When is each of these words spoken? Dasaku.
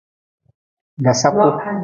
Dasaku. 1.03 1.47